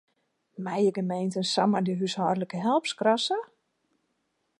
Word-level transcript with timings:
Meie 0.65 0.91
gemeenten 0.99 1.43
samar 1.53 1.83
de 1.87 1.93
húshâldlike 1.99 2.57
help 2.65 2.85
skrasse? 2.91 3.37